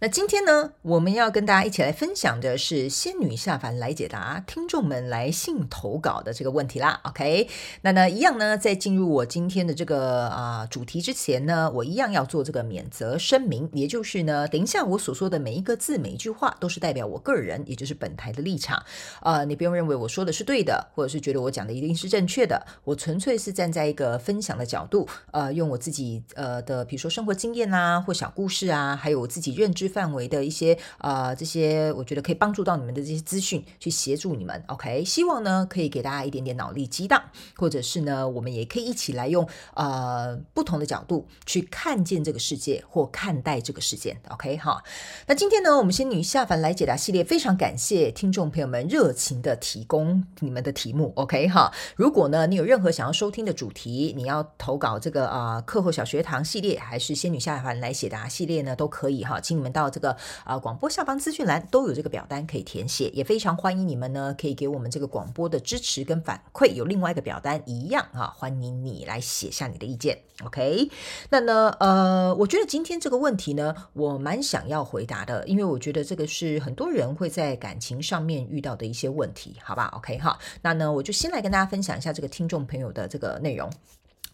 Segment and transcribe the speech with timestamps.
[0.00, 7.00] 那今天呢，我们要跟大家一起来分享的是仙女下凡来解答听众们来信投稿的这个问题啦。
[7.02, 7.48] OK，
[7.82, 18.80] 那呢一样呢，在进入我今天的这个啊、主题之前呢，我一样要做这个免责声明，也就是呢，等一下我所说的每一个字、每一句话都是代表我个人，也就是本台的立场。
[19.22, 29.87] 呃，你不用认为我说的是对的，或者是觉得我讲的一定是正确的，我纯粹是站在一个分享的角度，呃，用我自己呃的，比如说生活经验啊，或小故事啊，还有我自己认知。
[29.88, 34.62] 范围的一些呃，这些我觉得可以帮助到你们的这些资讯，去协助你们。
[34.66, 37.22] OK，希望呢可以给大家一点点脑力激荡，
[37.56, 44.20] 或者是呢，我们也可以一起来用呃不同的角度去看见这个世界或看待这个事件。
[44.28, 44.82] OK，哈，
[45.26, 51.12] 那今天呢，我们仙女下凡来解答系列，非常感谢听众朋友们热情的提供你们的题目。
[51.14, 59.68] OK，哈，如果呢你有任何想要收听的主题，你要投稿这个呃课后小学堂系列，还是仙女下凡来解答系列呢，都可以哈，请你们。
[59.78, 66.72] 到这个啊广播下方资讯栏都有这个表单可以填写，也非常欢迎你们呢，可以给我们这个广播的支持跟反馈。
[66.72, 70.18] 有另外一个表单一样啊，欢迎你来写下你的意见。
[70.44, 70.90] OK，
[71.30, 83.70] 那呢呃，我觉得今天这个问题呢，我蛮想要回答的，因为我觉得这个是很多人会在感情上面遇到的一些问题，好吧？OK 哈，那呢我就先来跟大家分享一下这个听众朋友的这个内容。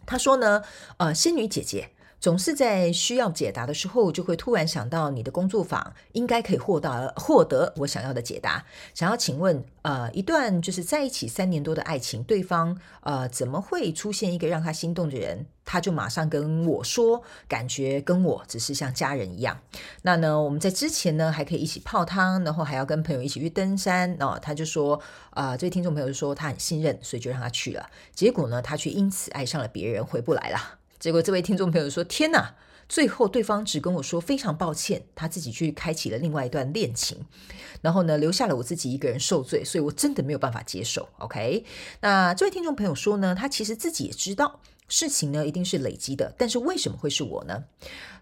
[0.07, 0.63] 他说呢，
[0.97, 1.91] 呃，仙女姐姐。
[2.25, 8.65] 总是在需要解答的时候，就会突然想到你的工作坊应该可以获得获得我想要的解答。
[8.95, 15.45] 想要请问，呃，一段就是在一起三年多的爱情，对方呃怎么会出现一个让他心动的人？
[15.67, 19.61] 他就马上跟我说，感觉跟我只是像家人一样。
[20.01, 24.17] 那呢，我们在之前呢还可以一起泡汤，然后还要跟朋友一起去登山。
[24.21, 27.87] 哦，他就说，啊、这位听众朋友说他很信任，所以就让他去了。
[28.15, 30.79] 结果呢，他却因此爱上了别人，回不来了。
[31.05, 32.55] 结果这位听众朋友说：“天哪！
[32.89, 37.27] 最后对方只跟我说非常抱歉，他自己去开启了另外一段恋情，
[37.83, 41.07] 然后呢，留下了我自己一个人受罪，所以我真的没有办法接受。
[41.19, 41.67] OK，
[42.01, 47.65] 那这位听众朋友说呢，他其实自己也知道。”事情呢，一定是累积的，但是为什么会是我呢？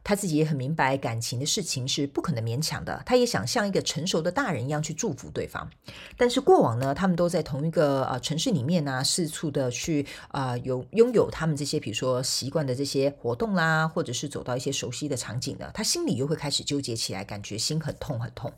[0.04, 3.00] 他自己也很明白，感情的事情是不可能勉强的。
[3.06, 5.70] 他也想像一个成熟的大人一样去祝福对方。
[6.16, 18.52] 但是过往呢，他们都在同一个呃城市里面呢、四处的去啊、有拥有他们这些，比如说习惯的这些活动啦，或者是走到一些熟悉的场景呢，他心里又会开始纠结起来，感觉心很痛很痛。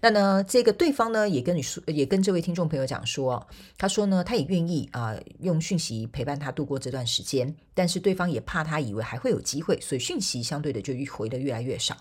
[0.00, 3.46] 那呢，这个对方呢，也跟你说，也跟这位听众朋友讲说，
[3.78, 7.31] 他说呢，他也愿意啊、用讯息陪伴他度过这段时间，
[7.74, 11.96] 但是对方也怕他以为还会有机会，所以讯息相对的就回的越来越少。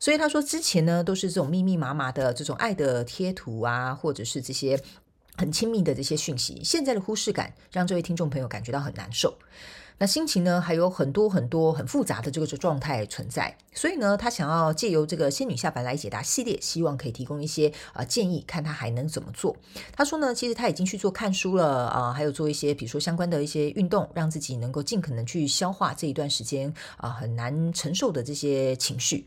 [0.00, 4.78] 所以他说之前呢，都是这种密密麻麻的这种爱的贴图啊，或者是这些
[5.36, 9.38] 很亲密的这些讯息，现在的忽视感让这位听众朋友感觉到很难受。
[9.96, 19.56] 那心情呢，还有很多很多很复杂的这个状态存在，所以呢，他想要借由这个仙女下凡来解答系列，希望可以提供一些啊、建议，看他还能怎么做。
[19.94, 29.26] 他说呢，其实他已经去做看书了啊、还有做一些比如说相关的一些运动，让自己能够尽可能去消化这一段时间啊、很难承受的这些情绪。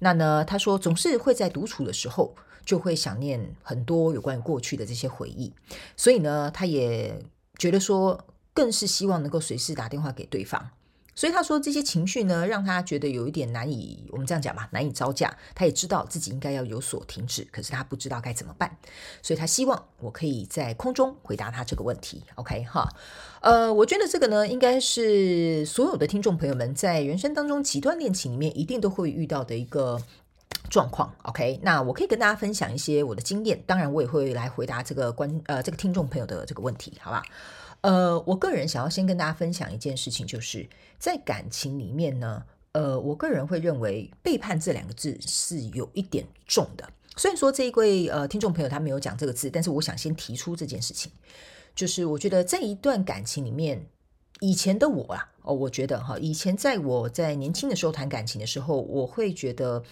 [0.00, 5.54] 那呢，他说总是会在独处的时候就会想念很多有关于过去的这些回忆，
[5.96, 7.24] 所以呢，他也
[7.56, 8.26] 觉得说。
[8.58, 10.70] 更是希望能够随时打电话给对方，
[11.14, 15.32] 所以他说这些情绪呢，让他觉得有一点难以，我们这样讲吧，难以招架。
[15.54, 18.76] 他也知道自己应该要有所停止，可是他不知道该怎么办，
[19.22, 22.24] 所以他希望我可以在空中回答他这个问题。
[22.34, 22.88] OK 哈，
[23.42, 30.02] 呃，我觉得这个呢，应该是所有的听众朋友们在人生当中极端恋情里面一定都会遇到的一个
[30.68, 31.14] 状况。
[31.22, 37.22] OK，那我可以跟大家分享一些我的经验，当然我也会来回答这个观呃这个听众朋友的这个问题，好吧？
[37.82, 42.42] 呃，我个人想要先跟大家分享一件事情，就是在感情里面呢，
[42.72, 46.88] 呃，我个人会认为背叛这两个字是有一点重的。
[47.16, 51.10] 虽然说这一位呃听众朋友他没有讲这个字，但是我想先提出这件事情，
[51.74, 53.86] 就是我觉得在一段感情里面，
[54.40, 59.82] 以前的我啊，哦，我觉得哈，以前在我在年轻的时候谈感情的时候，我会觉得。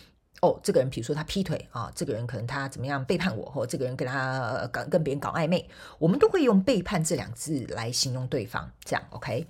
[0.43, 5.69] 哦，这个人，比如说他劈腿啊，这个人可能他怎么样背叛我，或这个人跟他搞跟别人搞暧昧，
[5.99, 9.47] 我们都会用背叛这两字来形容对方，这样 OK？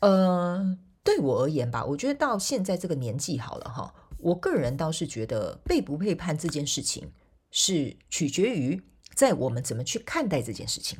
[0.00, 7.12] 呃，对我而言吧，我觉得到现在这个年纪好了哈、我个人倒是觉得背不背叛这件事情
[7.50, 8.82] 是取决于
[9.14, 10.98] 在我们怎么去看待这件事情。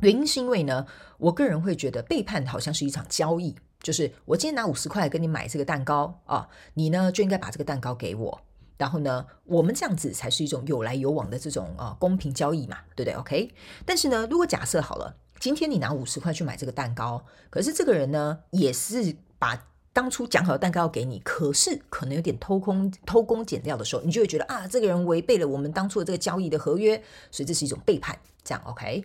[0.00, 0.86] 原因是因为呢，
[1.18, 8.40] 我个人会觉得背叛好像是一场交易，就是我今天拿五十块跟你买这个蛋糕啊，你呢就应该把这个蛋糕给我，
[8.76, 13.54] 然后呢，我们这样子才是一种有来有往的这种呃公平交易嘛，对不对？OK。
[13.86, 27.00] 但是呢，如果假设好了，今天你拿五十块去买这个蛋糕，可是这个人呢也是把当初讲好的蛋糕给你，可是可能有点偷工偷工减料的时候，你就会觉得啊，这个人违背了我们当初的这个交易的合约，
[27.30, 29.04] 所以这是一种背叛，这样 OK。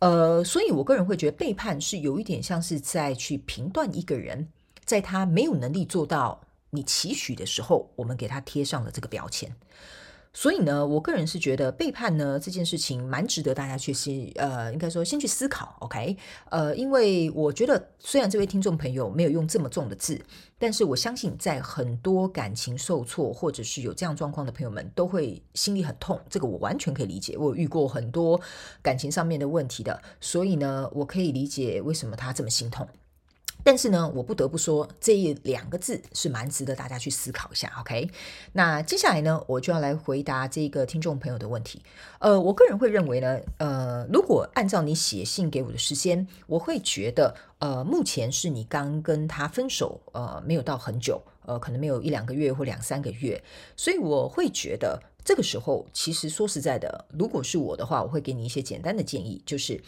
[0.00, 4.48] 呃，所以我个人会觉得背叛是有一点像是在去评断一个人，
[4.84, 6.40] 在他没有能力做到
[6.74, 9.54] 你期许的时候，我们给他贴上了这个标签。
[10.36, 16.16] 所以呢，我个人是觉得背叛呢这件事情蛮值得大家去先呃，应该说先去思考，OK？
[16.50, 20.20] 呃，因为我觉得虽然这位听众朋友没有用这么重的字，
[20.58, 27.38] 但是我相信在很多感情受挫或者是有这样状况的朋友们都会心里很痛，这个我完全可以理解。
[27.38, 28.40] 我遇过很多
[28.82, 32.88] 感情上面的问题的，所以呢，我可以理解为什么他这么心痛。
[33.64, 37.72] 但是呢，我不得不说，这一两个字是蛮值得大家去思考一下。
[37.80, 38.10] OK，
[38.52, 41.82] 那接下来呢，我就要来回答这个听众朋友的问题。
[42.18, 53.42] 呃，我个人会认为呢，呃，如果按照你写信给我的时间，我会觉得，呃，目前是你刚跟他分手，呃，没有到很久，呃，可能没有一两个月或两三个月，
[53.76, 59.82] 所以我会觉得这个时候，其实说实在的，如果是我的话，我会给你一些简单的建议，就是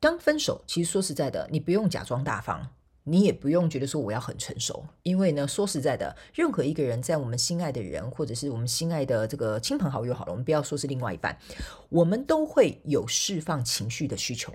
[0.00, 2.70] 刚分手，其实说实在的，你不用假装大方。
[3.04, 11.36] 你也不用觉得说我要很成熟，因为呢，说实在的，任何一个人在我们心爱的人，或者是我们心爱的这个亲朋好友，好了，我们不要说是另外一半，
[11.88, 14.52] 我们都会有释放情绪的需求。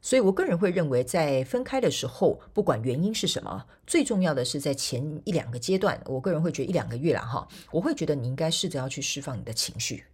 [0.00, 10.04] 所以我个人会认为，在分开的时候，不管原因是什么，最重要的是在前一两个阶段，我个人会觉得一两个月了哈，我会觉得你应该试着要去释放你的情绪。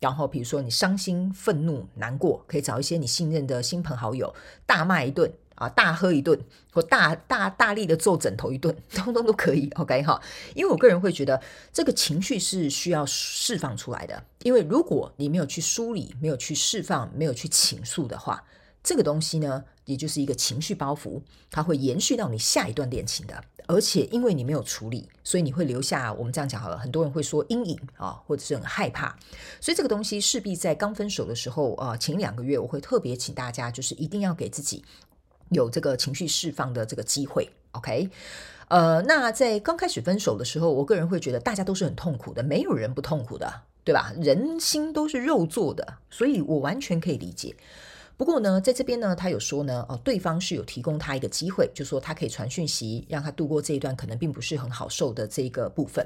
[0.00, 4.32] 然后，比如说你伤心、愤怒、难过，可以找一些你信任的亲朋好友，
[4.66, 5.32] 大骂一顿。
[5.58, 6.38] 啊，大喝一顿，
[6.72, 10.20] 或大大大力的揍枕头一顿， 通通都可以， OK 哈。
[10.54, 11.40] 因为我个人会觉得，
[11.72, 14.24] 这个情绪是需要释放出来的。
[14.44, 18.44] 因为如果你没有去梳理，没有去释放，没有去倾诉的话，
[18.82, 21.20] 这个东西呢，也就是一个情绪包袱，
[21.50, 23.42] 它会延续到你下一段恋情的。
[23.70, 29.14] 而且因为你没有处理，所以你会留下我们这样讲好了，很多人会说阴影啊，或者是很害怕。
[29.60, 34.82] 所以这个东西势必在刚分手的时候啊，前两个月我会特别请大家，就是一定要给自己。
[35.50, 38.08] 有这个情绪释放的这个机会，OK，
[38.68, 44.12] 呃，那在刚开始分手的时候，我个人会觉得大家都是很痛苦的，没有人不痛苦的，对吧？
[44.20, 47.54] 人心都是肉做的，所以我完全可以理解。
[48.16, 56.04] 不过呢，在这边呢，他有说呢，哦，对方是有提供他一个机会，就说他可以传讯息，让他度过这一段可能并不是很好受的这个部分。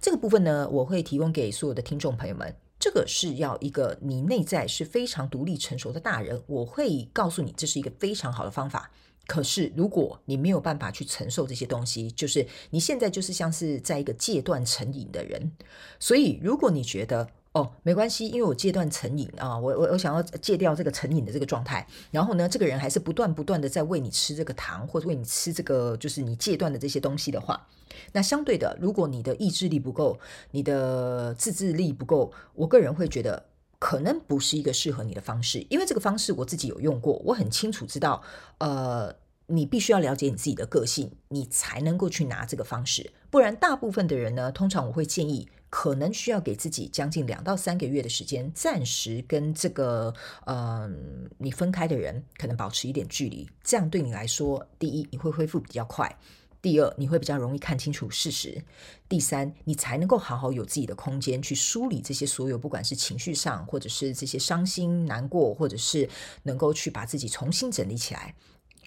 [0.00, 2.54] 这个部分呢，我会提供给所有的听众朋友们。
[2.80, 8.90] 这个是要一个你内在是非常独立成熟的大人，我会告诉你这是一个非常好的方法。
[9.26, 15.52] 可是如果你没有办法去承受这些东西，就是你现在就是像是在一个戒断成瘾的人。
[16.00, 21.84] 所以如果你觉得，哦，没关系，因为我戒断成瘾啊，我我我想要戒掉这个成瘾的这个状态。
[22.12, 27.66] 然后呢，这个人还是不断不断的在喂你吃这个糖，或者喂你吃这个就是你戒断的这些东西的话，
[28.12, 30.16] 那相对的，如果你的意志力不够，
[30.52, 33.44] 你的自制力不够，我个人会觉得
[33.80, 35.66] 可能不是一个适合你的方式。
[35.70, 38.22] 因为这个方式我自己有用过，我很清楚知道，
[38.58, 39.12] 呃，
[39.48, 43.10] 你必须要了解你自己的个性，你才能够去拿这个方式。
[43.28, 45.48] 不然，大部分的人呢，通常我会建议。
[45.70, 50.12] 可能需要给自己将近两到三个月的时间，暂时跟这个
[50.46, 56.18] 嗯、你分开的人可能保持一点距离，这样对你来说，第一你会恢复比较快，
[56.60, 58.62] 第二你会比较容易看清楚事实，
[59.08, 66.08] 第三你才能够好好有自己的空间去梳理这些所有，不管是情绪上，或者是这些伤心难过，或者是
[66.42, 68.34] 能够去把自己重新整理起来。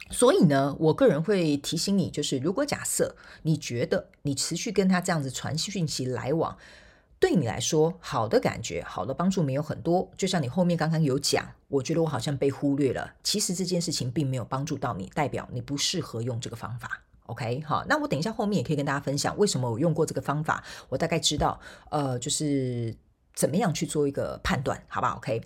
[0.09, 6.57] 所以呢，我个人会提醒你，就是如果假设你觉得你持续跟他这样子传讯息来往，
[7.19, 10.11] 对你来说好的感觉、好的帮助没有很多。
[10.15, 13.13] 就像你后面刚刚有讲，我觉得我好像被忽略了。
[13.23, 17.01] 其实这件事情并没有帮助到你，代表你不适合用这个方法。
[17.27, 22.95] OK，好，那我等一下后面也可以跟大家分享为什么我用过这个方法，我大概知道，呃，就是。
[23.35, 25.41] 怎么样去做一个判断，好不好？OK。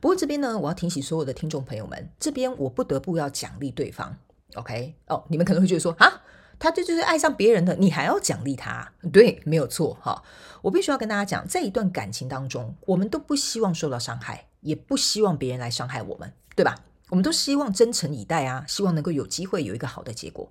[0.00, 4.16] 不过这边呢，我要提醒所有的听众朋友们，这边我不得不要奖励对方。
[4.54, 6.22] OK，哦，你们可能会觉得说，啊，
[6.58, 8.92] 他这就是爱上别人的，你还要奖励他？
[9.12, 10.22] 对，没有错哈。
[10.62, 16.74] 我必须要跟大家讲，在一段感情当中，我们都不希望受到伤害，也不希望别人来伤害我们，对吧？
[17.10, 20.48] 我们都希望真诚以待啊，希望能够有机会有一个好的结果。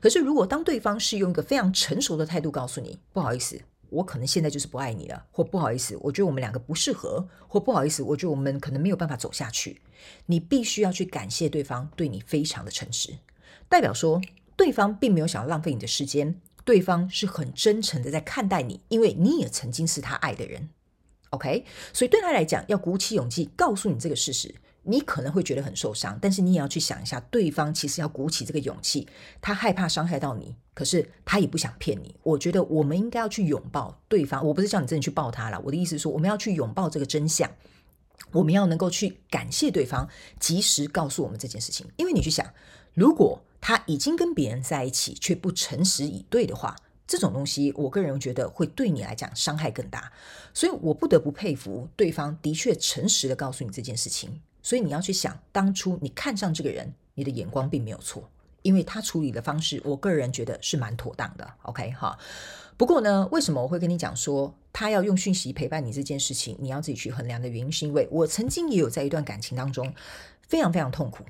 [0.00, 3.58] 可是如果当对方是用一个非常成熟的态度告诉你，不好意思。
[3.94, 9.80] 我可能现在就是不爱你了，或不好意思，我觉得我们两个不适合，或不好意思，我觉得我们可能没有办法走下去。
[10.26, 13.18] 你必须要去感谢对方对你非常的诚实，
[13.68, 14.20] 代表说
[14.56, 20.68] 对方并没有想要浪费你的时间，对方是很真诚的在看待你，因为你也曾经是他爱的人。
[21.30, 24.54] OK，所以对他来讲，要鼓起勇气告诉你这个事实。
[24.84, 29.08] 你可能会觉得很受伤，但是你也要去想一下，对方其实要鼓起这个勇气，
[29.40, 32.14] 他害怕伤害到你，可是他也不想骗你。
[32.22, 37.50] 我觉得我们应该要去拥抱对方，我不是叫你真的去抱他了，我的意思是说，我们要去拥抱这个真相，
[38.32, 41.86] 我们要能够去感谢对方，及时告诉我们这件事情。
[41.96, 42.46] 因为你去想，
[42.92, 46.76] 如果他已经跟别人在一起，却不诚实以对的话，
[47.06, 50.12] 这种东西，我个人觉得会对你来讲伤害更大。
[50.52, 54.40] 所以我不得不佩服对方的确诚实的告诉你这件事情。
[54.64, 58.28] 所以你要去想，当初你看上这个人，你的眼光并没有错，
[58.62, 61.48] 因为他处理的方式，我个人觉得是蛮妥当的。
[61.62, 62.18] OK 哈，
[62.76, 69.94] 不过呢，为什么我会跟你讲说他要用讯息陪伴你这件事情，你要自己去衡量的原因，是因为我曾经也有在一段感情当中
[70.48, 71.24] 非常非常痛苦。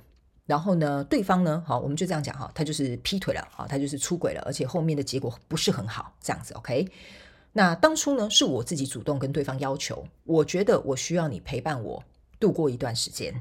[0.47, 6.89] 然后呢，对方呢，好，我们就这样讲哈，他就是劈腿了啊，他就是出轨了，而且后面的结果不是很好，这样子 OK。
[7.53, 12.05] 那当初呢，是我自己主动跟对方要求，我觉得我需要你陪伴我。
[12.45, 13.33] 度过一段时间，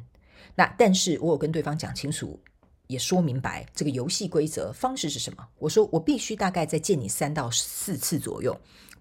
[0.56, 2.40] 那但是我有跟对方讲清楚，
[2.88, 5.46] 也说明白这个游戏规则方式是什么。
[5.58, 8.58] 我说我必须大概再见你三到四次左右，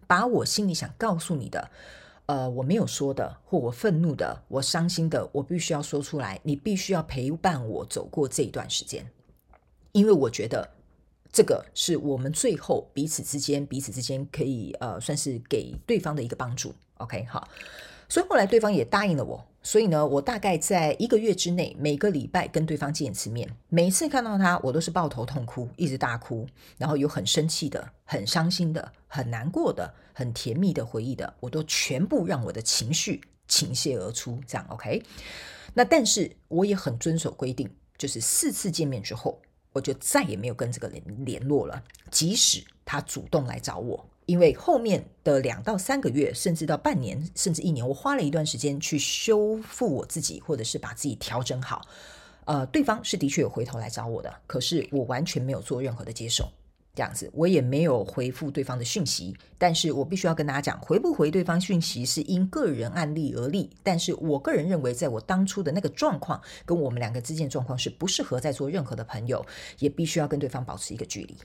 [0.09, 1.71] 把我心里想告诉你的，
[2.27, 6.41] 呃，我没有说的，或我愤怒的，我伤心的，我必须要说出来。
[6.43, 9.07] 你必须要陪伴我走过这一段时间，
[9.93, 10.69] 因为我觉得
[11.31, 16.75] 这个是我们最后彼此之间彼此之间可以呃算是给对方的一个帮助。
[16.97, 17.47] OK，好，
[18.09, 19.47] 所以后来对方也答应了我。
[19.63, 23.49] 所以呢，我大概在一个月之内，每个礼拜跟对方见一次面。
[23.69, 26.47] 每次看到他，我都是抱头痛哭，一直大哭，
[26.79, 34.41] 然后有很生气的、很伤心的、很难过的、很甜蜜的回忆的，我都全部让我的情绪倾泻而出。
[34.47, 35.03] 这样 OK？
[35.75, 39.41] 那但是我也很遵守规定，就是四次见面之后，
[39.73, 44.09] 我就再也没有跟这个人联络了，即使他主动来找我。
[44.33, 51.83] 因为后面的两到三个月，甚至到半年，甚至一年，我花了一段时间去修复我自己，或者是把自己调整好。
[52.47, 56.49] 呃，对方是的确有回头来找我的，可是我完全没有做任何的接受，
[56.95, 59.37] 这样子，我也没有回复对方的讯息。
[59.59, 63.69] 但是我必须要跟大家讲，回不回对方讯息是因个人案例而立。
[63.83, 69.45] 但是我个人认为，在我当初的那个状况，跟我们两个之间状况是不适合再做任何的朋友，
[69.79, 71.37] 也必须要跟对方保持一个距离。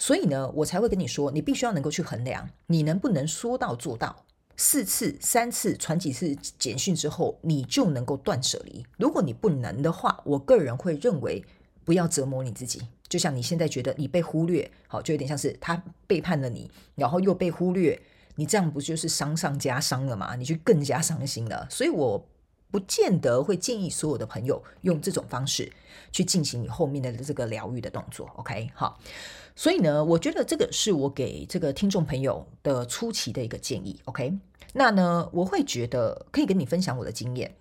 [0.00, 4.24] 所以呢，我才会跟你说，你必须要能够去衡量，你能不能说到做到。
[4.56, 8.84] 四次、三次传几次简讯之后，你就能够断舍离。
[8.96, 11.44] 如果你不能的话，我个人会认为
[11.84, 12.80] 不要折磨你自己。
[13.08, 18.00] 就像你现在觉得你被忽略，好，就有点像是他背叛了你，然后又被忽略，
[18.36, 20.34] 你这样不就是伤上加伤了吗？
[20.34, 21.66] 你就更加伤心了。
[21.68, 22.26] 所以我
[22.70, 25.70] 不见得会建议所有的朋友用这种方式
[26.12, 28.30] 去进行你后面的这个疗愈的动作。
[28.36, 28.98] OK，好。
[29.56, 34.32] 所以呢，我觉得这个是我给这个听众朋友的初期的一个建议，OK？
[34.72, 37.54] 那呢，我会觉得可以跟你分享我的经验。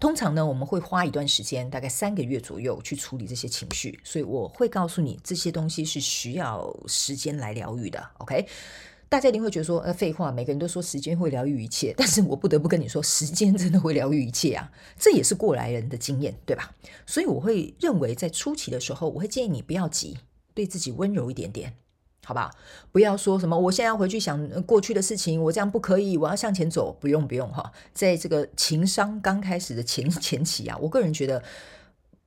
[0.00, 8.46] 通常呢，我们会花一段时间，大概三个月左右去处理这些情绪，所以我会告诉你，这些东西是需要时间来疗愈的，OK？
[9.14, 14.68] 大家一定会觉得说，呃，废话，每个人都说时间会疗愈一切， 但是我不得不跟你说，时间真的会疗愈一切啊，
[14.98, 16.74] 这也是过来人的经验，对吧？
[17.06, 20.18] 所以我会认为，在初期的时候，我会建议你不要急。
[20.52, 21.74] 对自己温柔一点点，
[22.24, 22.50] 好不好？
[22.90, 26.92] 不要说什么，我现在要回去想过去的事情，我这样不可以，我要向前走。
[27.00, 31.40] 不用，不用哈，在这个情商刚开始的前前期啊，我个人觉得。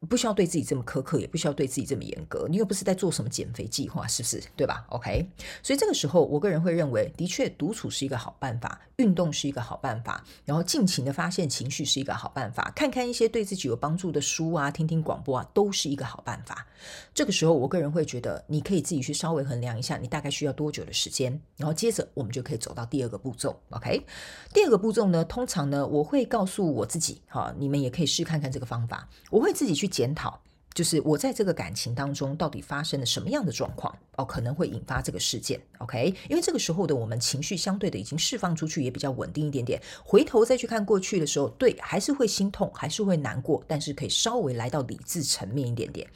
[0.08, 2.48] 不需要对自己这么苛刻，也不需要对自己这么严格。
[2.50, 4.44] 你又不是在做什么减肥计划，是不是？
[4.56, 5.28] 对吧？OK。
[5.64, 16.68] 所以这个时候，我个人会认为，的确独处是一个好办法，运动是一个好办法，然后尽情的发泄情绪是一个好办法，看看一些对自己有帮助的书啊，听听广播啊，都是一个好办法。
[17.14, 23.60] 这个时候，我个人会觉得，你可以自己去稍微衡量一下，你大概需要多久的时间，然后接着我们就可以走到第二个步骤。
[23.72, 24.06] OK。
[24.54, 30.40] 第二个步骤呢，通常呢，我会告诉我自己，哈，你们也可以试看看这个方法，我会自己去检讨，
[30.74, 35.60] 就是我在这个感情当中到底发生了什么样的状况哦，可能会引发这个事件。
[35.80, 39.82] OK，因为这个时候的我们情绪相对的已经释放出去，也比较稳定一点点。
[40.04, 46.08] 回头再去看过去的时候，对，还是会心痛，还是会难过，但是可以稍微来到理智层面一点点。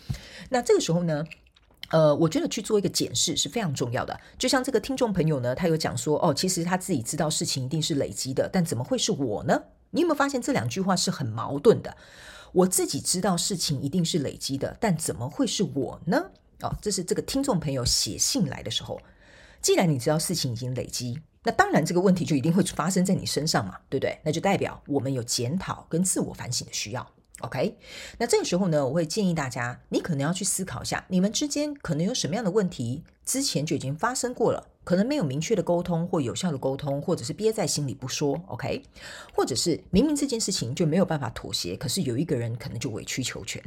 [0.49, 1.25] 那这个时候呢，
[1.89, 4.19] 呃，我觉得去做一个检视是非常重要的。
[4.37, 9.63] 就像这个听众朋友呢，他有讲说，哦，其实他自己知道事情一定是累积的，但怎么会是我呢？
[9.89, 11.97] 你有没有发现这两句话是很矛盾的？
[12.53, 16.31] 我自己知道事情一定是累积的，但怎么会是我呢？
[16.61, 18.99] 哦，这是这个听众朋友写信来的时候。
[19.61, 24.19] 既然你知道事情已经累积，那当然这个问题就一定会发生在你身上嘛，对不对？
[24.23, 27.11] 那就代表我们有检讨跟自我反省的需要。
[27.41, 27.77] OK，
[28.19, 38.81] 那这个时候呢，我会建议大家，你可能要去思考一下，你们之间可能有什么样的问题，之前就已经发生过了，可能没有明确的沟通或有效的沟通，或者是憋在心里不说，OK，
[39.33, 43.63] 或者是明明这件事情就没有办法妥协，可是有一个人可能就委曲求全。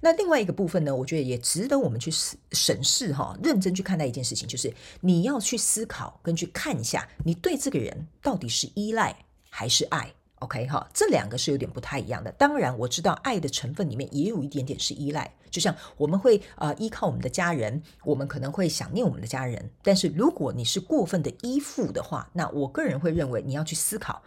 [0.00, 2.10] 那另外一个部分呢，我觉得也值得我们去
[2.52, 9.14] 审视哈，认真去看待一件事情，就是你要去思考跟去看一下，你对这个人到底是依赖
[9.50, 10.12] 还是爱。
[10.40, 12.30] OK 哈，这两个是有点不太一样的。
[12.32, 19.70] 当然，我知道爱的成分里面也有一点点是依赖，就像我们会呃依靠我们的家人，我们可能会想念我们的家人。
[19.82, 24.22] 但是如果你是过分的依附的话，那我个人会认为你要去思考，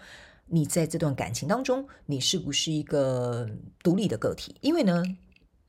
[0.48, 3.48] 你在这段感情当中，你是不是一个
[3.83, 4.55] 独立的个体？
[4.62, 5.03] 因为呢，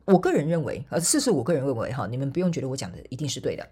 [0.07, 3.69] 我个人认为，呃，事实我个人认为哈，你们不用觉得我讲的一定是对的。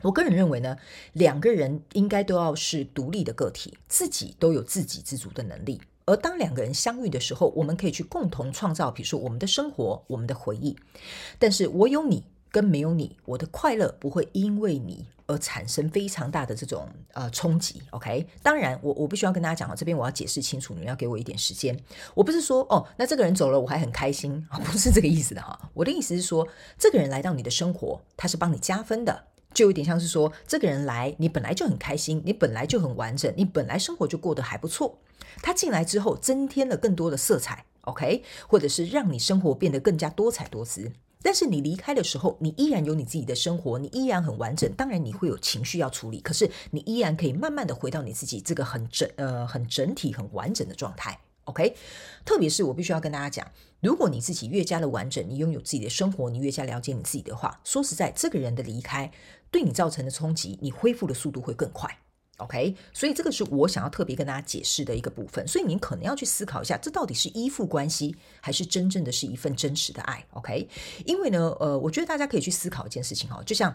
[0.00, 0.74] 我个人认为呢，
[1.12, 5.78] 两个人应该都要是独立的个体，自己都有自给自足的能力。
[6.08, 10.74] 而当两个人相遇的时候，我们可以去共同创造，比如说我们的生活、我们的回忆。
[11.38, 17.82] 但是我有你跟没有你，我的快乐不会因为你而产生非常大的这种呃冲击。
[17.90, 21.78] OK，当然我我必须要跟大家讲啊，这边我要解释清楚，你们要给我一点时间。
[22.14, 25.70] 我不是说哦，那这个人走了我还很开心，不是这个意思的哈。
[25.74, 26.48] 我的意思是说，
[26.78, 29.24] 这个人来到你的生活，他是帮你加分的。
[29.52, 34.98] 就有点像是说，这个人来，你本来就很开心，你本来就很完整，你本来生活就过得还不错。
[35.42, 40.92] 他进来之后，增添了更多的色彩，OK，或者是让你生活变得更加多彩多姿。
[41.20, 44.72] 但是你离开的时候，你依然有你自己的生活，你依然很完整。
[44.74, 51.74] 当然你会有情绪要处理，可是你依然可以慢慢的回到你自己这个很整呃很整体很完整的状态，OK。
[52.24, 53.50] 特别是我必须要跟大家讲。
[53.80, 59.10] 如果你自己越加的完整，你拥有自己的生活，你越加了解你自己的话，说实在，这个人的离开
[59.50, 61.98] 对你造成的冲击，你恢复的速度会更快。
[62.38, 65.46] OK，所以这个是我想要特别跟大家解释的一个部分。
[65.46, 70.68] 所以您可能要去思考一下，这到底是依附关系，还是真正的是一份真实的爱？OK，
[71.04, 73.74] 因为呢，呃，我觉得大家可以去思考一件事情哦，就像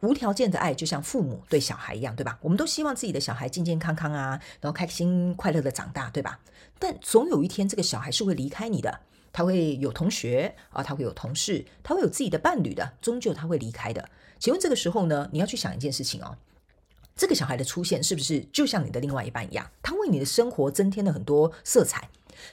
[0.00, 2.38] 无条件的爱，就像父母对小孩一样，对吧？
[2.42, 6.40] 我们都希望自己的小孩健健康康啊，然后开心快乐的长大，对吧？
[6.78, 9.00] 但总有一天，这个小孩是会离开你的。
[9.32, 14.08] 他会有同学啊，他会有同事，他会有自己的伴侣的，终究他会离开的。
[14.40, 16.36] 请问这个时候呢，你要去想一件事情哦，
[17.20, 22.08] 这个小孩的出现是不是就像你的另外一半一样，他为你的生活增添了很多色彩？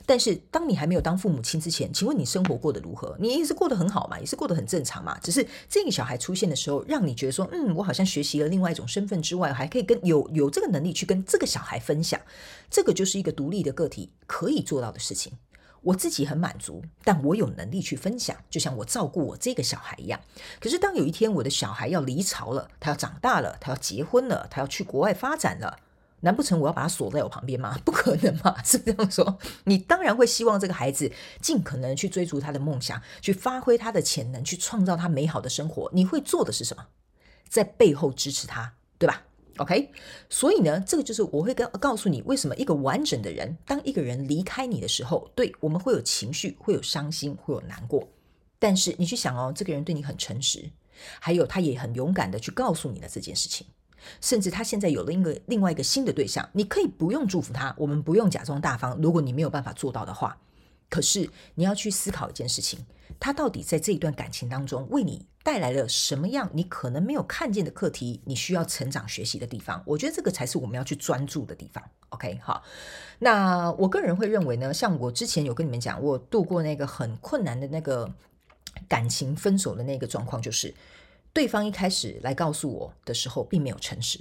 [0.05, 3.15] 但是当你还没有当父母亲之前，请问你生活过得如何？
[3.17, 5.17] 你也是过得很好嘛，也是过得很正常嘛。
[5.19, 12.19] 只是这个小孩出现的时候，让你觉得说，嗯，我好像学习了另外一种身份之外，还可以跟有有这个能力去跟这个小孩分享，
[12.69, 15.31] 这个就是一个独立的个体可以做到的事情。
[15.81, 20.19] 我自己很满足，但我有能力去分享，就像我照顾我这个小孩一样。
[20.59, 25.79] 可是当有一天我的小孩要离巢了，他要长大了，他要结婚了，他要去国外发展了，
[26.21, 27.77] 难不成我要把他锁在我旁边吗？
[27.85, 29.37] 不可能嘛，是这样说。
[29.65, 31.11] 你当然会希望这个孩子
[31.41, 35.89] 尽可能去追逐他的梦想，去发挥他的潜能，去创造他美好的生活。
[35.93, 36.87] 你会做的是什么？
[37.47, 39.23] 在背后支持他，对吧
[39.57, 39.91] ？OK，
[40.29, 48.07] 所以呢，这个就是我会告告诉你，为什么一个完整的人，当一个人离开你的时候，对，我们会有情绪，会有伤心，会有难过。
[48.59, 50.69] 但是你去想哦，这个人对你很诚实，
[51.19, 53.67] 还有他也很勇敢的去告诉你的这件事情，
[54.21, 58.97] 甚至他现在有了一个另外一个新的对象，你可以不用祝福他，我们不用假装大方。
[59.01, 60.39] 如果你没有办法做到的话，
[60.89, 62.85] 可是你要去思考一件事情。
[63.19, 68.21] 他到底在这一段感情当中为你带来了什么样你可能没有看见的课题？
[68.25, 69.81] 你需要成长学习的地方？
[69.87, 71.83] 我觉得这个才是我们要去专注的地方。
[72.09, 72.61] OK，好。
[73.17, 78.13] 那我个人会认为呢，像我之前有跟你们讲，我度过那个很困难的那个
[78.87, 80.75] 感情分手的那个状况，就是
[81.33, 84.19] 对方一开始来告诉我的时候，并没有诚实。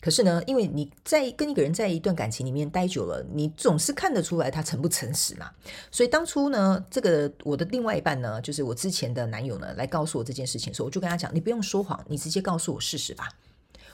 [0.00, 5.50] 可是呢，因为你在跟一个人在一段感情里面待久了，你总是看得出来他诚不诚实嘛。
[5.90, 13.28] 所以当初呢，这个我的另外一半呢，就是我之前的男友呢，来告诉我这件事情的时候，我就跟他讲：“你不用说谎，你直接告诉我事实吧。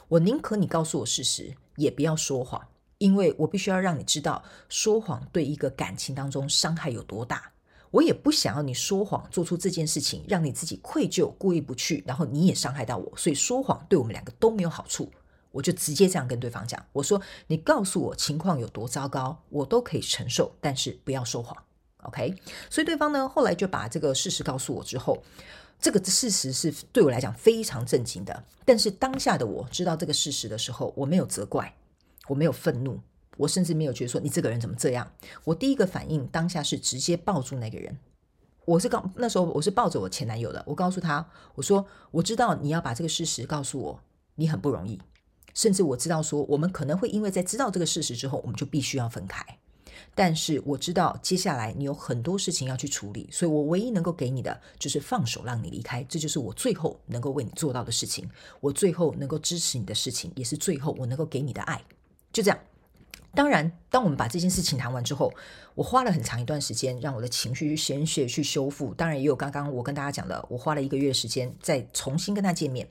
[0.06, 2.64] 我宁可你告诉我事实，也不要说谎，
[2.98, 7.50] 因为我必须要让你知道说谎对一个感情当中伤害有多大。
[7.90, 13.12] 我也不想要你说谎做出这件事情，让你自己愧疚、过意不去，然后你也伤害到我。
[13.16, 15.10] 所以说谎对我们两个都没有好处。”
[15.56, 21.56] 我就直接这样跟对方讲，我说：“你告诉我情况有多糟糕，我都可以承受，但是不要说谎
[22.02, 22.34] ，OK？”
[22.68, 25.22] 所以对方呢，后来就把这个事实告诉我之后，
[25.80, 28.44] 这个事实是对我来讲非常震惊的。
[28.66, 31.74] 但是当下的我知道这个事实的时候，我没有责怪，
[32.28, 33.00] 我没有愤怒，
[33.38, 35.10] 我甚至没有觉得说你这个人怎么这样。
[35.44, 37.96] 我第一个反应当下是直接抱住那个人，
[38.66, 44.00] 我是告那时候我是抱着我前男友的，我告诉他，我说：“我知道你要把这个事实告诉我，
[44.34, 45.00] 你很不容易。”
[45.56, 49.42] 甚至我知道说，我们可能会因为在知道这个事实之后，我们就必须要分开。
[50.14, 58.28] 但是我知道接下来你有很多事情要去处理，所以我唯一能够给你的就是放手让你离开，这就是我最后能够为你做到的事情，
[58.60, 61.82] 我最后能够支持你的事情，也是最后我能够给你的爱。
[62.30, 62.58] 就这样。
[63.34, 65.32] 当然，当我们把这件事情谈完之后，
[65.74, 68.92] 我花了很长一段时间让我的情绪去宣泄、去修复。
[68.92, 72.88] 当然，也有刚刚我跟大家讲的，我花了一个月时间再重新跟他见面，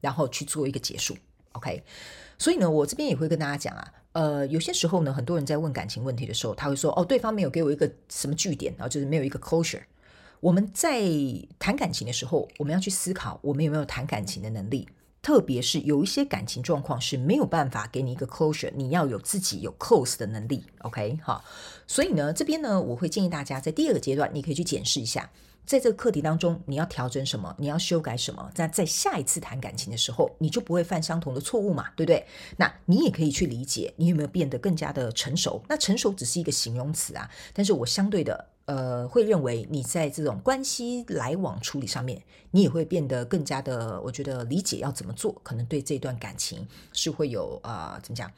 [0.00, 1.16] 然后去做一个结束。
[1.54, 1.82] OK，
[2.38, 9.82] 所以呢，我这边也会跟大家讲啊，呃，有些时候呢，很多人在问感情问题的时候，他会说：“哦，对方没有给我一个什么据点，然后就是没有一个 closure。”
[10.40, 11.00] 我们在
[11.58, 14.86] 谈感情的时候，我们要去思考，我们有没有谈感情的能力。
[15.22, 21.42] 特别是有一些感情状况是没有办法给你一个 closure，你要有自己有 close 的能力，OK 好，
[21.86, 25.30] 所以呢，这边呢，我会建议大家在第二个阶段，你可以去检视一下，
[25.66, 32.26] 在这个课题当中，你要调整什么，你要修改什么，在在下一次谈感情的时候，你就不会犯相同的错误嘛，对不对？
[32.56, 35.62] 那你也可以去理解，你有没有变得更加的成熟？
[35.68, 38.46] 那成熟只是一个形容词啊，但是我相对的。
[38.66, 48.32] 呃，会认为你在这种关系来往处理上面，你也会变得更加的，我觉得理解要怎么做，可能对这段感情是会有呃，怎么讲，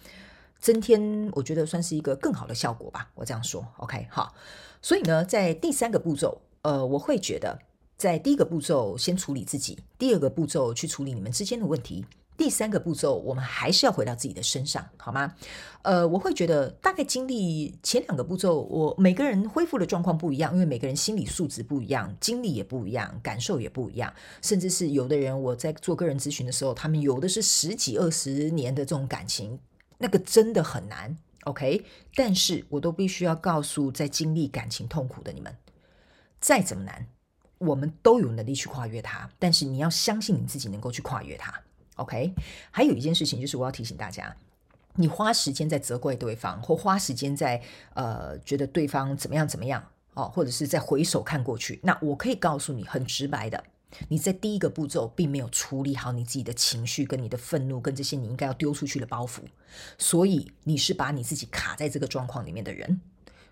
[0.58, 3.08] 增添我觉得算是一个更好的效果吧。
[3.14, 4.34] 我这样说，OK，好。
[4.82, 7.57] 所以呢，在第三个步骤，呃，我会觉得
[7.96, 12.05] 在第一个步骤先处理自己，第二个步骤去处理你们之间的问题。
[12.37, 15.33] 第三个步骤，我们还是要回到自己的身上，好吗？
[15.83, 29.57] 呃，我会觉得大概经历前两个步骤，我每个人恢复的状况不一样，因为每个人心理素质不一样，经历也不一样，感受也不一样，甚至是有的人，我在做个人咨询的时候，他们有的是十几二十年的这种感情，
[29.98, 31.85] 那个真的很难，OK？
[32.16, 35.57] 但是我都必须要告诉在经历感情痛苦的你们，
[36.46, 37.04] 再怎么难，
[37.59, 41.52] 我们都有能力去跨越它，但是你要相信你自己能够去跨越它。
[41.96, 42.32] OK，
[42.70, 44.32] 还有一件事情就是我要提醒大家，
[44.94, 47.61] 你花时间在责怪对方，或花时间在
[47.94, 53.64] 呃觉得对方怎么样怎么样哦，或者是在回首看过去，那我可以告诉你很直白的，
[54.06, 59.40] 你在第一个步骤并没有处理好你自己的情绪跟你的愤怒跟这些你应该要丢出去的包袱，
[59.98, 63.00] 所以你是把你自己卡在这个状况里面的人，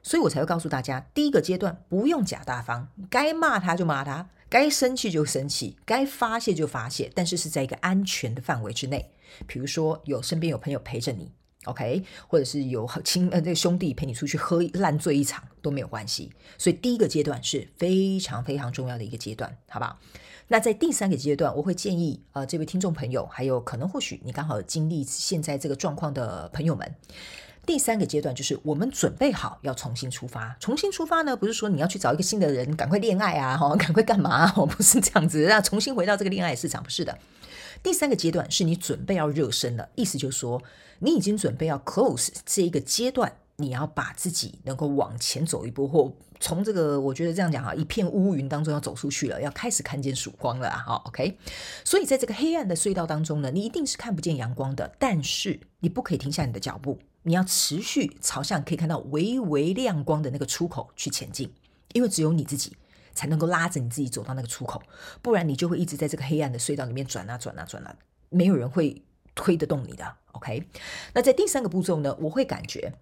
[0.05, 4.31] 所以我才会告诉大家，第一个阶段不用假大方，该骂他就骂他。
[4.51, 9.11] 该生气就生气，该发泄就发泄，但是是在一个安全的范围之内。
[9.49, 11.33] 比如说，有身边有朋友陪着你
[11.65, 16.31] ，OK，或者是有亲呃这个兄弟陪你出去喝烂醉一场都没有关系。
[16.57, 19.99] 所以第一个阶段是非常非常重要的一个阶段，好不好？
[20.47, 26.95] 那在第三个阶段，我会建议呃这位听众朋友，还有可能或许你刚好经历现在这个状况的朋友们。
[27.67, 30.57] 第三个阶段就是我们准备好要重新出发。
[30.61, 34.53] 重新出发呢，不是说你要去找一个新的人，赶快恋爱啊，哈， 赶快干嘛？
[34.57, 37.19] 哦，不是这样子，让重新回到这个恋爱市场，不是的。
[37.83, 40.63] 第三个阶段是你准备要热身了，意思就是说
[41.01, 51.39] 你已经准备要 close 这一个阶段，你要把自己能够往前走一步，或从这个我觉得这样讲哈，一片乌云当中要走出去了，要开始看见曙光了啊，哈，OK。
[51.85, 56.99] 所以在这个黑暗的隧道当中呢，你一定是看不见阳光的，但是你不可以停下你的脚步。
[57.25, 61.53] 你要持续朝向可以看到微微亮光的那个出口去前进，
[61.93, 62.77] 因为只有你自己
[63.13, 64.83] 才能够拉着你自己走到那个出口，
[65.21, 67.95] 不然你就会一直在这个黑暗的隧道里面转啊转啊转啊，
[68.31, 69.03] 没有人会
[69.35, 70.17] 推得动你的。
[70.33, 70.67] OK，
[71.13, 72.93] 那在第三个步骤呢，我会感觉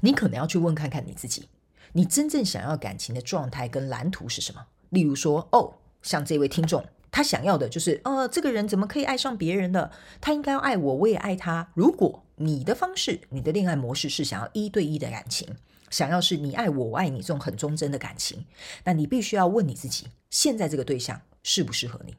[0.00, 1.48] 你可能要去问看看你自己，
[1.92, 4.66] 你真正想要感情的状态跟蓝图是什么？
[4.90, 6.84] 例如说，哦，像这位听众。
[7.10, 9.90] 他想要的就是，呃，这个人怎么可以爱上别人的？
[10.20, 11.72] 他应该要爱我，我也爱他。
[11.72, 15.56] 如果你的方式、你的恋爱模式是想要一对一的感情，
[15.90, 18.44] 想要是你爱我，我爱你这种很忠贞的感情，
[18.84, 22.16] 那你必须要问你自己：现在这个对象适不适合你？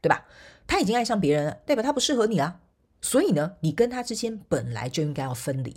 [0.00, 0.26] 对吧？
[0.66, 2.60] 他已经爱上别人了，代表他不适合你啊。
[3.00, 5.76] 所以呢，你跟他之间本来就应该要分离。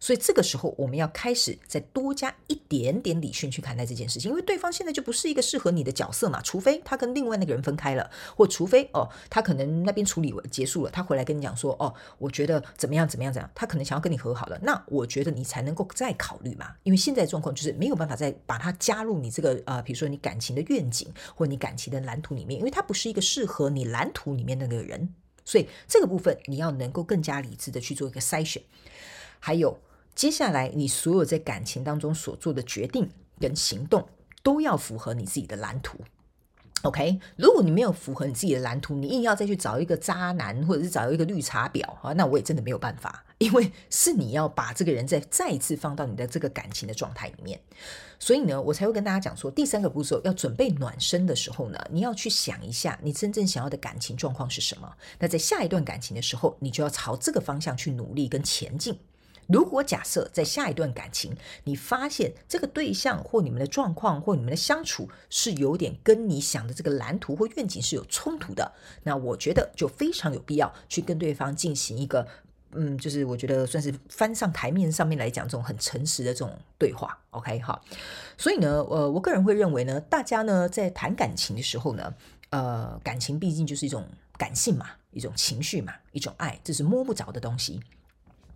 [0.00, 6.40] 所以这个时候，我们要开始再多加一点点理性去看待这件事情，因为对方现在就不是一个适合你的角色嘛。
[6.40, 14.56] 除非他跟另外那个人分开了，或除非哦，他可能那边处理结束了，他回来跟你讲说，哦，我觉得怎么样怎么样怎样，他可能想要跟你和好了。
[14.62, 25.12] 那我觉得你才能够再考虑嘛，因为现在状况就是没有办法再把他加入你这个呃，比如说你感情的愿景或你感情的蓝图里面，因为他不是一个适合你蓝图里面那个人。
[25.44, 28.62] 所以这个部分你要能够更加理智的去做一个筛选，
[29.40, 29.76] 还有。
[30.18, 34.04] 接下来，你所有在感情当中所做的决定跟行动，
[34.42, 35.96] 都要符合你自己的蓝图。
[36.82, 43.24] OK，如果你没有符合你自己的蓝图，你硬要再去找一个渣男，或者是找一个绿茶婊啊，那我也真的没有办法。
[43.38, 47.60] 因为是你要把这个人再再一次放到你的这个感情的状态里面，
[48.18, 54.92] 所以呢，我才会跟大家讲说，第三个步骤要准备暖身的时候呢，你要去想一下你真正想要的感情状况是什么。
[55.20, 58.98] 那在下一段感情的时候，你就要朝这个方向去努力跟前进。
[59.48, 61.34] 如果假设在下一段感情，
[61.64, 68.70] 你发现这个对象或你们的状况或你们的相处是有点跟你想的这个蓝图或愿景是有冲突的，
[69.04, 72.28] 那我觉得就非常有必要去跟对方进行一个，
[72.72, 77.18] 嗯，就是我觉得算是翻上台面上面来讲这种很诚实的这种对话。
[77.30, 77.82] OK，好，
[78.36, 82.14] 所以呢，呃，我个人会认为呢，大家呢在谈感情的时候呢，
[82.50, 84.06] 呃，感情毕竟就是一种
[84.36, 87.80] 感性嘛，一种情绪嘛，一种爱，这是摸不着的东西。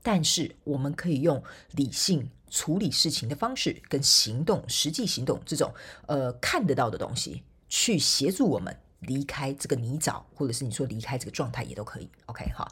[0.03, 5.73] 但是我们可以用理性处理事情的方式，跟行动、实际行动这种
[6.07, 12.11] 呃看得到的东西，去协助我们离开这个泥沼，或者是你说离开这个状态也都可以。
[12.27, 12.71] OK 哈，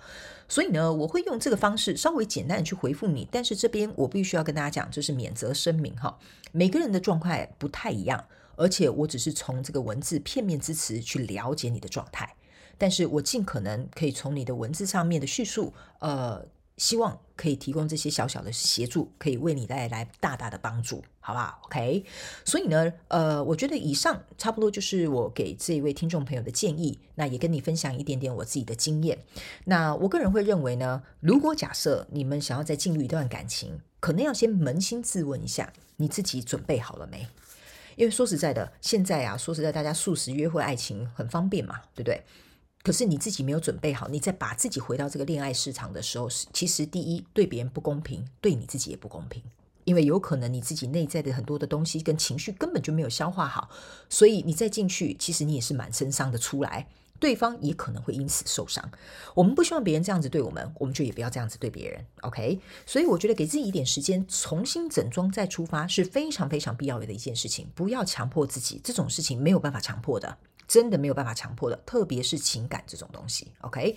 [0.48, 3.26] 所以呢，我会用这个方式稍微简单的去回复你。
[3.30, 6.18] 但是这边我必须要跟大家讲，这是免责声明哈，
[6.52, 12.34] 每个人的状态不太一样，而且我只是从这个文字片面之词去了解你的状态，
[12.76, 16.46] 但是我尽可能可以从你的文字上面的叙述，呃。
[16.80, 22.02] 希望可以提供这些小小的协助，可以为你带来大大的帮助，好不好？OK。
[22.42, 26.98] 所以呢，呃，我觉得以上差不多就是我给这一位听众朋友的建议。
[27.16, 29.18] 那也跟你分享一点点我自己的经验。
[29.66, 37.28] 那我个人会认为呢，如果假设你们想要再进入一段感情，可能要先扪心自问一下，你自己准备好了没？
[37.96, 42.22] 因为说实在的，现在啊，说实在，大家速食约会爱情很方便嘛，对不对？
[42.82, 49.42] 可是你自己没有准备好，你在把自己回到这个恋爱市场的时候，其实第一对别人不公平，对你自己也不公平，
[49.84, 53.68] 因为有可能你自己内在的很多的东西跟情绪根本就没有消化好，
[54.08, 56.88] 所以你再进去，其实你也是满身伤的出来，
[57.18, 58.90] 对方也可能会因此受伤。
[59.34, 62.58] 我们不希望别人这样子对我们，我们就也不要这样子对别人，OK？
[62.86, 70.38] 所以我觉得给自己一点时间，重新整装再出发是非常非常必要的一件事情，不要强迫自己，这种事情没有办法强迫的。
[70.70, 73.96] 真的没有办法强迫的，特别是情感这种东西，OK？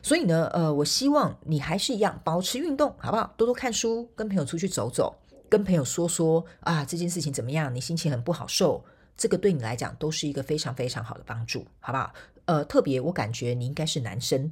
[0.00, 3.34] 所以呢，呃，我希望你还是一样保持运动，好不好？
[3.36, 5.12] 多多看书，跟朋友出去走走，
[5.48, 7.74] 跟朋友说说啊，这件事情怎么样？
[7.74, 8.84] 你心情很不好受，
[9.16, 12.14] 这个对你来讲都是一个非常非常好的帮助，好不好？
[12.44, 14.48] 呃，特别我感觉你应该是男生，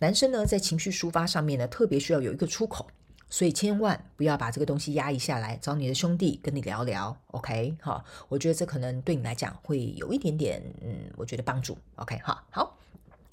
[0.00, 2.88] 男生呢在情绪抒发上面呢，特别需要有一个出口。
[3.34, 7.74] 所以千万不要把这个东西压抑下来，找你的兄弟跟你聊聊，OK？
[7.80, 12.16] 好，我觉得这可能对你来讲会有一点点，嗯，我觉得帮助，OK？
[12.18, 12.78] 哈，好。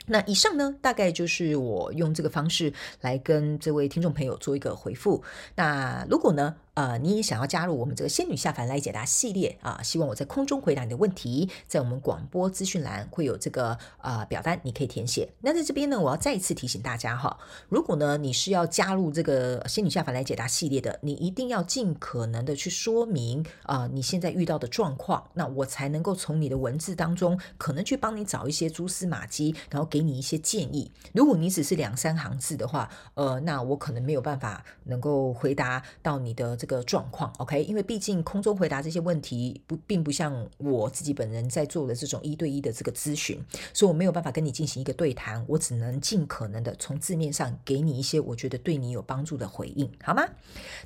[0.07, 5.23] 那以上呢，大概就是我用这个方式来跟这位听众朋友做一个回复。
[5.55, 15.27] 那如果呢，呃，你也想要加入我们这个仙女下凡来解答系列啊，希望我在空中回答你的问题，在我们广播资讯栏会有这个呃表单，你可以填写。
[15.41, 30.89] 那在这边呢，我要再一次提醒大家哈，如果呢你是要加入这个仙女下凡来解答系列的，你一定要尽可能的去说明啊，你现在遇到的状况，那我才能够从你的文字当中可能去帮你找一些蛛丝马迹，然后给你一些建议。
[31.13, 36.57] 如果你只是两三行字的话，呃，那我可能没有办法能够回答到你的。
[36.61, 43.43] 这个状况，OK，因为毕竟空中回答这些问题不并不像我自己本人在做的这种一对一的这个咨询，
[43.73, 50.23] 所以我没有办法跟你进行一个对谈，我只能尽可能的从字面上给你一些我觉得对你有帮助的回应，好吗？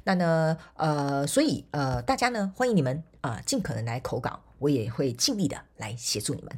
[0.06, 6.58] 那呢，呃，所以呃，大家呢欢迎你们啊，尽可能来投稿，我也会尽力的来协助你们。